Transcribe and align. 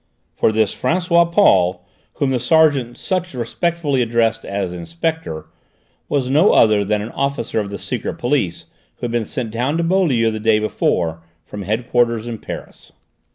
For 0.33 0.51
this 0.51 0.73
François 0.73 1.31
Paul, 1.31 1.85
whom 2.13 2.31
the 2.31 2.39
sergeant 2.39 2.97
thus 3.07 3.35
respectfully 3.35 4.01
addressed 4.01 4.43
as 4.43 4.73
Inspector, 4.73 5.45
was 6.09 6.27
no 6.27 6.53
other 6.53 6.83
than 6.83 7.03
an 7.03 7.11
officer 7.11 7.59
of 7.59 7.69
the 7.69 7.77
secret 7.77 8.15
police 8.15 8.65
who 8.95 9.01
had 9.03 9.11
been 9.11 9.25
sent 9.25 9.51
down 9.51 9.77
to 9.77 9.83
Beaulieu 9.83 10.31
the 10.31 10.39
day 10.39 10.57
before 10.57 11.21
from 11.45 11.61
head 11.61 11.87
quarters 11.91 12.25
in 12.25 12.39
Paris. 12.39 12.91